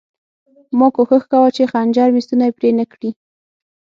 [0.77, 3.09] ما کوښښ کاوه چې خنجر مې ستونی پرې نه کړي